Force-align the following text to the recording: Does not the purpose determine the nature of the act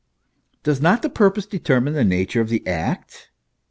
Does 0.63 0.81
not 0.81 1.03
the 1.03 1.11
purpose 1.11 1.45
determine 1.45 1.93
the 1.93 2.03
nature 2.03 2.41
of 2.41 2.49
the 2.49 2.65
act 2.65 3.29